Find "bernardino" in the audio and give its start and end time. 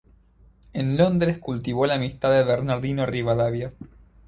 2.43-3.05